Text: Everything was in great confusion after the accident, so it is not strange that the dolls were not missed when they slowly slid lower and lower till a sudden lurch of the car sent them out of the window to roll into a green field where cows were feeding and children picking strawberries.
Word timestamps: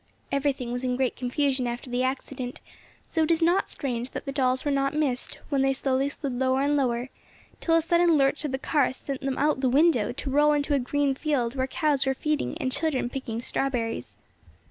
Everything 0.31 0.71
was 0.71 0.83
in 0.83 0.95
great 0.95 1.15
confusion 1.15 1.67
after 1.67 1.87
the 1.87 2.01
accident, 2.01 2.59
so 3.05 3.21
it 3.21 3.29
is 3.29 3.39
not 3.43 3.69
strange 3.69 4.09
that 4.09 4.25
the 4.25 4.31
dolls 4.31 4.65
were 4.65 4.71
not 4.71 4.95
missed 4.95 5.37
when 5.49 5.61
they 5.61 5.73
slowly 5.73 6.09
slid 6.09 6.33
lower 6.39 6.61
and 6.61 6.75
lower 6.75 7.09
till 7.59 7.75
a 7.75 7.83
sudden 7.83 8.17
lurch 8.17 8.43
of 8.43 8.51
the 8.51 8.57
car 8.57 8.91
sent 8.91 9.21
them 9.21 9.37
out 9.37 9.57
of 9.57 9.61
the 9.61 9.69
window 9.69 10.11
to 10.11 10.31
roll 10.31 10.53
into 10.53 10.73
a 10.73 10.79
green 10.79 11.13
field 11.13 11.53
where 11.55 11.67
cows 11.67 12.07
were 12.07 12.15
feeding 12.15 12.57
and 12.57 12.71
children 12.71 13.11
picking 13.11 13.39
strawberries. 13.39 14.17